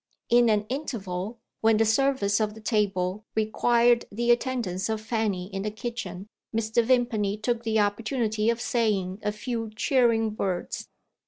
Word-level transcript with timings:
In 0.31 0.49
an 0.49 0.65
interval, 0.67 1.37
when 1.59 1.77
the 1.77 1.85
service 1.85 2.39
of 2.39 2.55
the 2.55 2.59
table 2.59 3.23
required 3.35 4.05
the 4.11 4.31
attendance 4.31 4.89
of 4.89 4.99
Fanny 4.99 5.45
in 5.53 5.61
the 5.61 5.69
kitchen, 5.69 6.27
Mr. 6.51 6.83
Vimpany 6.83 7.37
took 7.37 7.61
the 7.61 7.79
opportunity 7.79 8.49
of 8.49 8.59
saying 8.59 9.19
a 9.21 9.31
few 9.31 9.69
cheering 9.75 10.35
words. 10.37 10.87